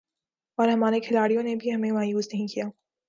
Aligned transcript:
اور 0.57 0.67
ہمارے 0.67 0.99
کھلاڑیوں 0.99 1.43
نے 1.43 1.55
بھی 1.55 1.73
ہمیں 1.73 1.91
مایوس 1.91 2.27
نہیں 2.33 2.47
کیا 2.47 2.65